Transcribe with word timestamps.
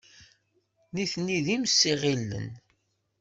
Nitni 0.93 1.39
d 1.45 1.47
imsiɣilen. 1.55 2.49